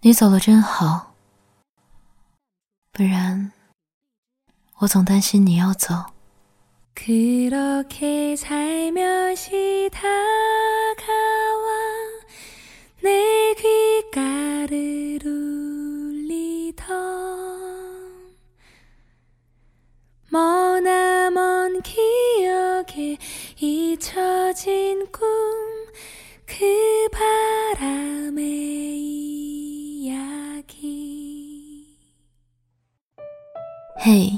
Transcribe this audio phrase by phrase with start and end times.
[0.00, 1.14] 你走了真好，
[2.92, 3.52] 不然
[4.78, 5.94] 我总担心你要走。
[34.03, 34.35] 嘿，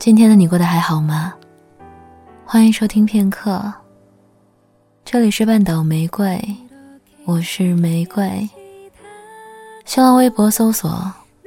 [0.00, 1.32] 今天的你过得还好吗？
[2.44, 3.72] 欢迎收听片刻，
[5.04, 6.42] 这里是半岛玫瑰，
[7.24, 8.50] 我是玫瑰。
[9.84, 10.90] 新浪微博搜索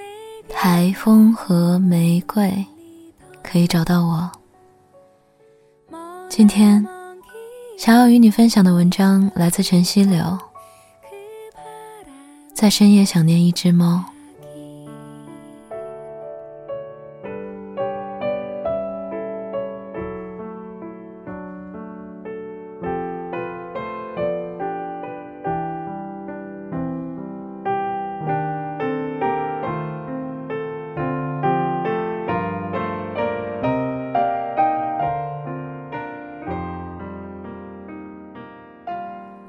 [0.48, 2.66] “台风和玫瑰”，
[3.44, 4.32] 可以找到我。
[6.30, 6.88] 今天
[7.78, 10.40] 想要与你分享的文章来自陈溪流，
[12.54, 14.06] 在深夜想念一只猫。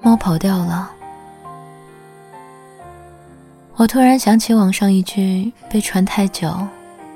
[0.05, 0.91] 猫跑掉了，
[3.75, 6.55] 我突然想起网上一句被传太久，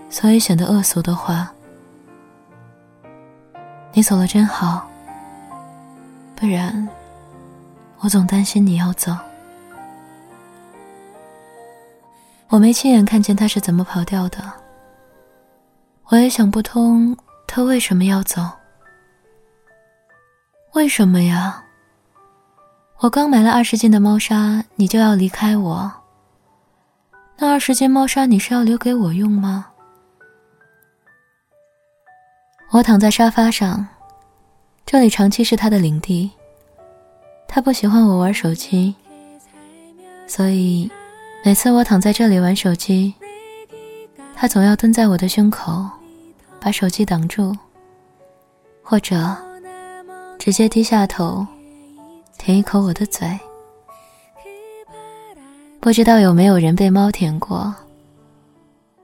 [0.08, 1.52] 所以显得恶俗的话
[3.92, 4.88] ：“你走了真好，
[6.34, 6.88] 不然
[7.98, 9.14] 我总担心你要走。”
[12.48, 14.38] 我没亲眼看见他是怎么跑掉的，
[16.06, 17.14] 我也想不通
[17.46, 18.40] 他为什么要走。
[20.72, 21.62] 为什么呀？
[23.00, 25.92] 我刚买了二十斤的猫砂，你就要离开我。
[27.36, 29.66] 那二十斤猫砂你是要留给我用吗？
[32.70, 33.86] 我躺在沙发上，
[34.84, 36.28] 这里长期是他的领地。
[37.46, 38.96] 他不喜欢我玩手机，
[40.26, 40.90] 所以
[41.44, 43.14] 每次我躺在这里玩手机，
[44.34, 45.88] 他总要蹲在我的胸口，
[46.58, 47.56] 把手机挡住，
[48.82, 49.36] 或者
[50.36, 51.46] 直接低下头。
[52.38, 53.28] 舔一口我的嘴，
[55.80, 57.74] 不知道有没有人被猫舔过，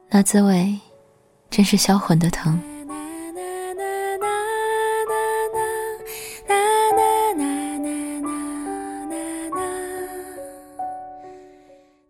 [0.08, 0.78] 那滋味
[1.50, 2.58] 真是销魂的疼。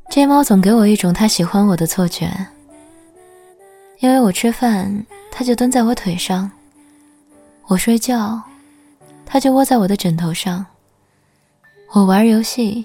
[0.09, 2.31] 这猫总给我一种它喜欢我的错觉，
[3.99, 6.49] 因为我吃饭，它就蹲在我腿上；
[7.67, 8.41] 我睡觉，
[9.27, 10.65] 它就窝在我的枕头上。
[11.95, 12.85] 我玩游戏，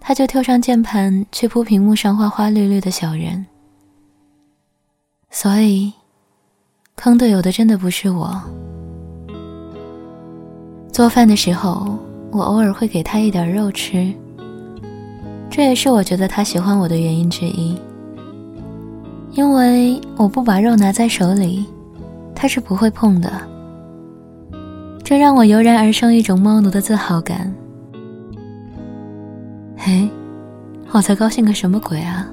[0.00, 3.46] 他就跳上键盘去扑屏幕上花花绿绿的小人。
[5.30, 5.92] 所以，
[6.96, 8.42] 坑队友的真的不是我。
[10.90, 11.96] 做饭的时候，
[12.32, 14.12] 我偶尔会给他一点肉吃，
[15.48, 17.78] 这也是我觉得他喜欢我的原因之一。
[19.34, 21.64] 因为我不把肉拿在手里，
[22.34, 23.30] 他是不会碰的。
[25.04, 27.54] 这让我油然而生一种猫奴的自豪感。
[29.82, 30.06] 嘿，
[30.92, 32.30] 我才高兴个什么鬼啊！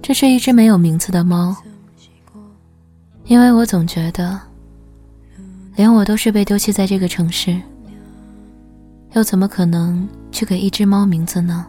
[0.00, 1.54] 这是一只没有名字的猫，
[3.26, 4.40] 因为我总觉得，
[5.74, 7.60] 连我都是被丢弃在这个城市，
[9.12, 11.66] 又怎么可能去给一只猫名字呢？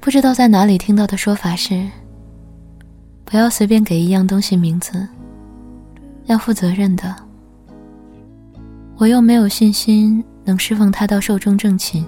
[0.00, 1.86] 不知道在哪里听到的说法是，
[3.26, 5.06] 不要随便给一样东西名字，
[6.24, 7.14] 要负责任的。
[9.00, 12.04] 我又没有信心能侍奉他到寿终正寝。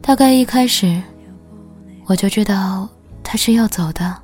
[0.00, 1.02] 大概一开始
[2.04, 2.88] 我就知道
[3.24, 4.16] 他是要走的，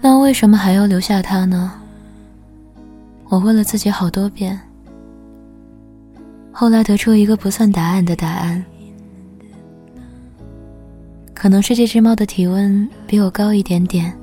[0.00, 1.70] 那为什么还要留下他呢？
[3.28, 4.58] 我问了自己好多遍。
[6.56, 8.64] 后来得出一个不算答案的答案，
[11.34, 14.16] 可能是这只猫的体温比我高一点点。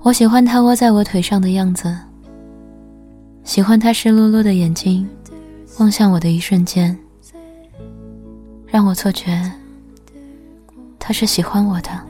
[0.00, 1.92] 我喜欢它窝在我腿上的样子，
[3.42, 5.06] 喜欢它湿漉漉的眼睛
[5.80, 6.96] 望向我的一瞬间，
[8.68, 9.52] 让我错觉
[11.00, 12.07] 它是喜欢我的。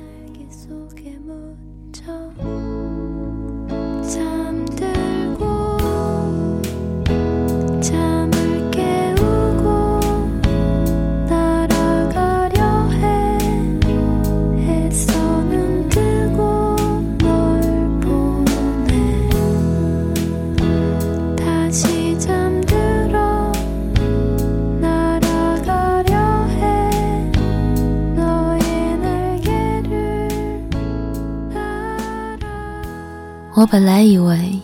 [33.59, 34.57] 我本来以为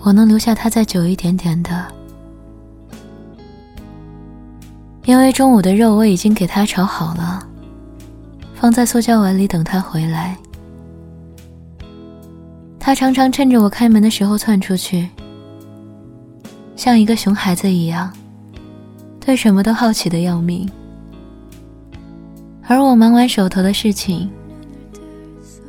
[0.00, 1.84] 我能留下它再久一点点的，
[5.04, 7.46] 因为中午的肉我已经给它炒好了，
[8.54, 10.34] 放在塑胶碗里等它回来。
[12.80, 15.10] 他常常趁着我开门的时候窜出去，
[16.76, 18.10] 像一个熊孩子一样，
[19.20, 20.66] 对什么都好奇的要命。
[22.66, 24.30] 而我忙完手头的事情，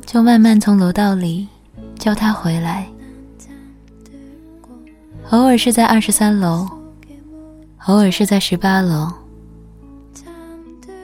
[0.06, 1.46] 就慢慢从楼道里
[1.98, 2.86] 叫它回来。
[5.30, 6.66] 偶尔是在二十三楼，
[7.86, 9.12] 偶尔是在十八楼。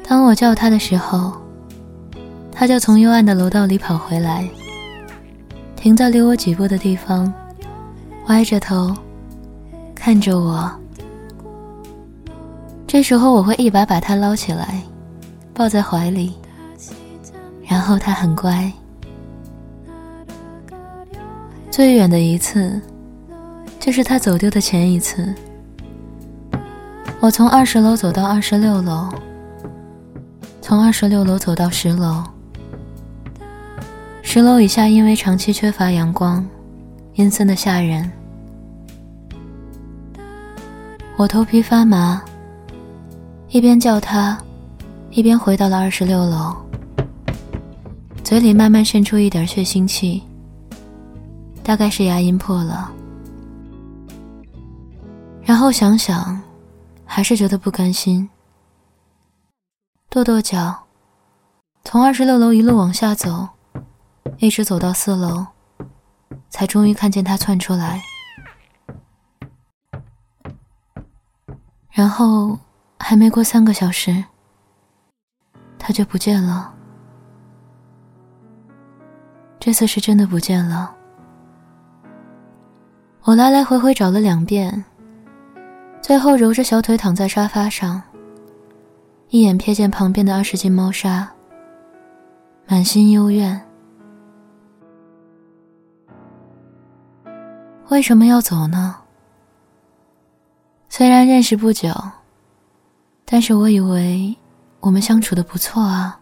[0.06, 1.32] 当我叫它的时候，
[2.50, 4.48] 它就从幽暗的楼道里跑回来。
[5.76, 7.30] 停在离我几步的地方，
[8.28, 8.96] 歪着头
[9.94, 10.70] 看着我。
[12.86, 14.82] 这时候我会一把把它捞起来，
[15.52, 16.32] 抱在怀里，
[17.66, 18.72] 然后它很乖。
[21.74, 22.80] 最远的一次，
[23.80, 25.34] 就是他走丢的前一次。
[27.18, 29.08] 我从二十楼走到二十六楼，
[30.62, 32.22] 从二十六楼走到十楼。
[34.22, 36.46] 十楼以下，因为长期缺乏阳光，
[37.14, 38.08] 阴森的吓人。
[41.16, 42.22] 我头皮发麻，
[43.48, 44.38] 一边叫他，
[45.10, 46.54] 一边回到了二十六楼，
[48.22, 50.22] 嘴里慢慢渗出一点血腥气，
[51.64, 52.92] 大概是牙龈破了。
[55.42, 56.40] 然后想想，
[57.04, 58.28] 还是觉得不甘心，
[60.08, 60.84] 跺跺脚，
[61.82, 63.48] 从二十六楼一路往下走。
[64.38, 65.46] 一直走到四楼，
[66.48, 68.02] 才终于看见他窜出来。
[71.90, 72.58] 然后
[72.98, 74.24] 还没过三个小时，
[75.78, 76.74] 他就不见了。
[79.60, 80.94] 这次是真的不见了。
[83.26, 84.84] 我来来回回找了两遍，
[86.02, 88.02] 最后揉着小腿躺在沙发上，
[89.30, 91.26] 一眼瞥见旁边的二十斤猫砂，
[92.66, 93.58] 满心幽怨。
[97.88, 98.94] 为什么要走呢？
[100.90, 101.94] 虽然认识不久，
[103.24, 104.36] 但是我以为
[104.80, 106.20] 我们相处的不错啊。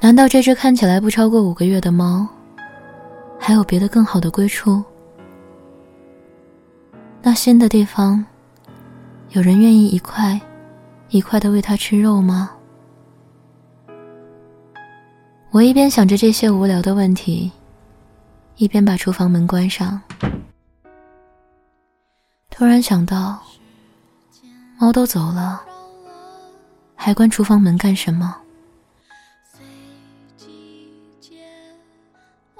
[0.00, 2.26] 难道这只看起来不超过五个月的猫，
[3.46, 4.82] 还有别的更好的归处？
[7.20, 8.24] 那新的地方，
[9.32, 10.40] 有人愿意一块
[11.10, 12.52] 一块的喂它吃肉吗？
[15.50, 17.52] 我一边想着这些无聊的问题。
[18.56, 20.00] 一边把厨房门关上，
[22.48, 23.42] 突然想到，
[24.78, 25.62] 猫都走了，
[26.94, 28.34] 还关厨房门干什么？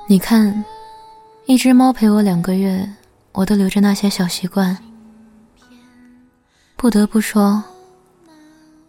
[0.06, 0.62] 你看，
[1.46, 2.90] 一只猫陪我两个月，
[3.32, 4.78] 我都留着那些小习惯。
[6.74, 7.62] 不得不说，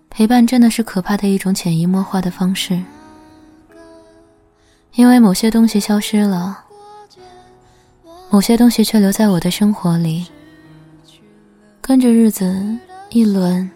[0.09, 2.81] 陪伴真的是可怕的一种潜移默化的方式，
[4.93, 6.63] 因为某些东西消失了。
[8.29, 10.25] 某些东西却留在我的生活里，
[11.81, 12.77] 跟着日子
[13.09, 13.69] 一轮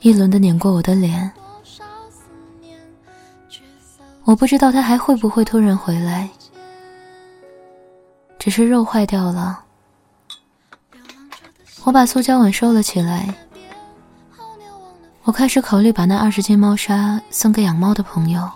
[0.00, 1.30] 一轮的碾过我的脸。
[4.24, 6.28] 我不知道他还会不会突然回来，
[8.42, 9.62] 只是肉坏掉了。
[11.84, 13.32] 我把塑胶碗收了起来，
[15.22, 18.50] 我开始考虑把那二十斤猫砂送给养猫的朋友，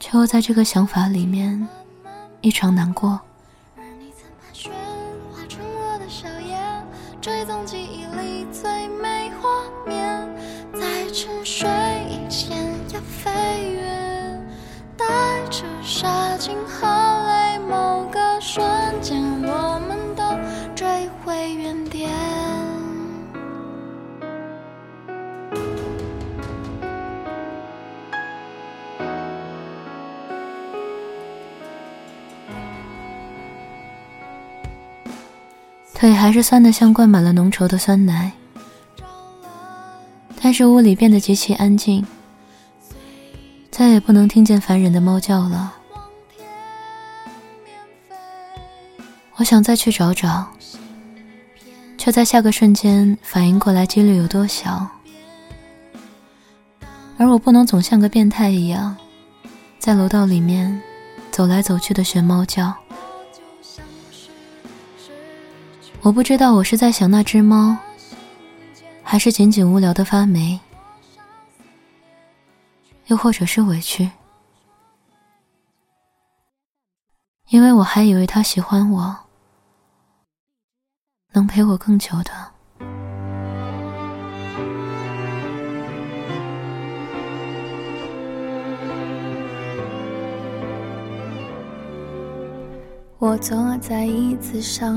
[0.00, 1.68] 却又在这个想法里面。
[2.40, 3.20] 异常难过。
[35.98, 38.30] 腿还是酸得像灌满了浓稠的酸奶，
[40.40, 42.06] 但是屋里变得极其安静，
[43.68, 45.74] 再也不能听见烦人的猫叫了。
[49.34, 50.46] 我想再去找找，
[51.96, 54.86] 却在下个瞬间反应过来几率有多小，
[57.16, 58.96] 而我不能总像个变态一样，
[59.80, 60.80] 在楼道里面
[61.32, 62.72] 走来走去的学猫叫。
[66.00, 67.76] 我不知道我是在想那只猫，
[69.02, 70.58] 还是仅仅无聊的发霉，
[73.08, 74.10] 又或者是委屈。
[77.50, 79.14] 因为我还以为他喜欢我，
[81.32, 82.32] 能陪我更久的。
[93.18, 94.96] 我坐在椅子上，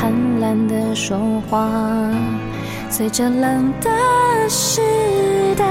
[0.00, 1.18] 贪婪的说
[1.50, 1.68] 话，
[2.88, 3.90] 随着冷的
[4.48, 4.80] 湿
[5.56, 5.64] 的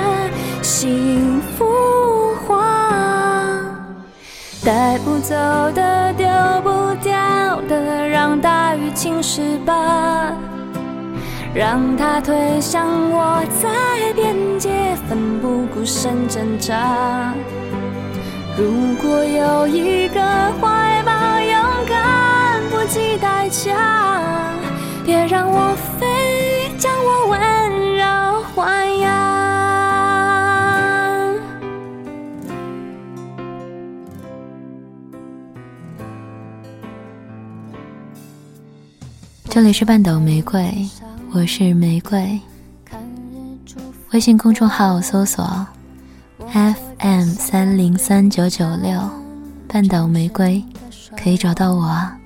[0.61, 1.65] 幸福
[2.45, 2.91] 化，
[4.65, 5.33] 带不走
[5.73, 6.27] 的丢
[6.61, 7.15] 不掉。
[7.69, 10.33] 的，让大雨侵蚀吧，
[11.55, 14.69] 让它推向我，在边界
[15.07, 17.33] 奋不顾身挣扎。
[18.57, 20.21] 如果有一个
[20.59, 21.16] 怀抱，
[23.19, 24.53] 代价，
[25.05, 27.37] 别让我飞，将我温
[27.97, 28.05] 柔
[28.55, 29.07] 豢养。
[39.49, 40.87] 这里是半岛玫瑰，
[41.31, 42.39] 我是玫瑰。
[44.11, 45.65] 微信公众号搜索
[46.39, 48.97] FM 三零三九九六，
[49.67, 50.63] 半岛玫瑰，
[51.21, 52.17] 可以找到我啊。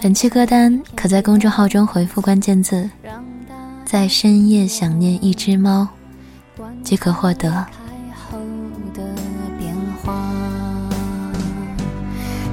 [0.00, 2.88] 本期歌单可在公众号中回复关键字
[3.84, 5.88] “在深夜想念一只猫”，
[6.84, 7.66] 即可获得。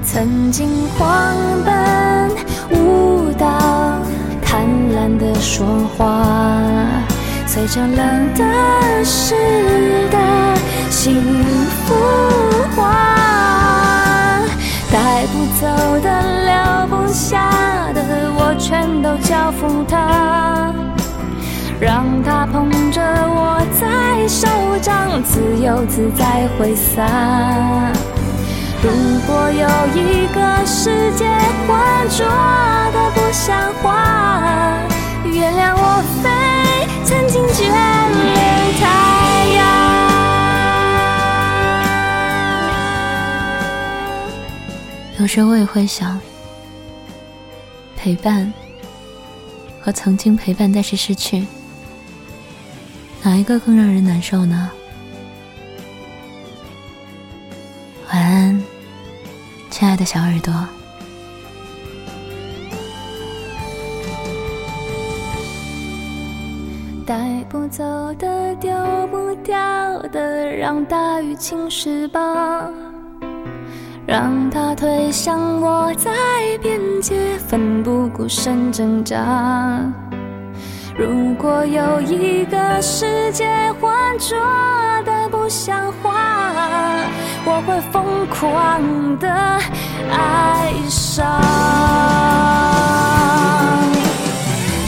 [0.04, 0.68] 曾经
[0.98, 2.32] 狂奔
[2.72, 4.00] 舞蹈，
[4.42, 6.26] 贪婪的说话，
[7.46, 9.36] 随着冷的湿
[10.10, 10.18] 的
[10.90, 11.22] 幸
[11.86, 11.94] 福
[12.76, 14.42] 化，
[14.92, 15.68] 带不走
[16.02, 16.39] 的
[17.00, 18.02] 留不下的，
[18.36, 20.74] 我全都交付他，
[21.80, 24.48] 让他捧着我在手
[24.82, 27.02] 掌，自由自在挥洒。
[28.82, 28.90] 如
[29.26, 31.26] 果有一个世界
[31.68, 31.78] 浑
[32.10, 32.26] 浊
[32.94, 34.78] 的不像话，
[35.26, 36.30] 原谅我飞，
[37.04, 38.38] 曾经眷恋
[38.80, 38.84] 太
[39.56, 39.60] 阳。
[45.20, 46.18] 有时我也会想，
[48.02, 48.52] 陪伴
[49.82, 51.46] 和曾经陪伴但是失去，
[53.22, 54.72] 哪一个更让人难受呢？
[58.10, 58.64] 晚安，
[59.70, 60.54] 亲爱的小耳朵。
[67.06, 68.72] 带不走的，丢
[69.08, 72.72] 不掉的，让大雨侵蚀吧，
[74.10, 76.10] 让它推向我，在
[76.64, 79.16] 边界奋不顾身挣扎。
[80.98, 83.46] 如果有一个世界
[83.80, 83.88] 浑
[84.18, 84.36] 浊
[85.06, 87.06] 的不像话，
[87.46, 88.82] 我会疯狂
[89.20, 89.30] 的
[90.10, 91.24] 爱上。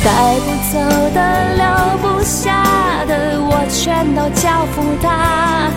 [0.03, 0.79] 带不走
[1.13, 1.19] 的、
[1.57, 1.63] 留
[2.01, 5.69] 不下的，我全都交付他，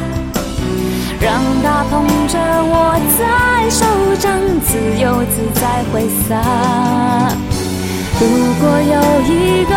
[1.24, 3.24] 让它捧着我在
[3.70, 3.82] 手
[4.16, 6.36] 掌，自由自在挥洒。
[8.20, 8.22] 如
[8.60, 9.72] 果有一个